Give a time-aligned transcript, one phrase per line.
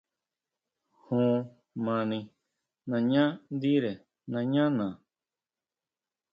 [1.03, 1.35] Jun
[1.85, 2.19] mani
[2.89, 3.23] nañá
[3.55, 3.91] ndire
[4.33, 4.87] nañá na.